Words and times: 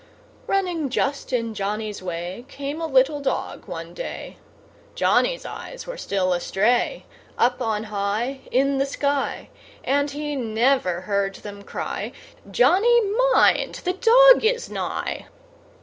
Running 0.47 0.89
just 0.89 1.31
in 1.31 1.53
Johnny's 1.53 2.01
way 2.01 2.45
Came 2.47 2.81
a 2.81 2.87
little 2.87 3.19
dog 3.21 3.67
one 3.67 3.93
day; 3.93 4.37
Johnny's 4.95 5.45
eyes 5.45 5.85
were 5.85 5.95
still 5.95 6.33
astray 6.33 7.05
Up 7.37 7.61
on 7.61 7.83
high, 7.83 8.39
In 8.49 8.79
the 8.79 8.87
sky; 8.87 9.49
And 9.83 10.09
he 10.09 10.35
never 10.35 11.01
heard 11.01 11.35
them 11.35 11.61
cry 11.61 12.13
"Johnny, 12.49 12.99
mind, 13.33 13.75
the 13.83 13.93
dog 13.93 14.43
is 14.43 14.71
nigh!" 14.71 15.27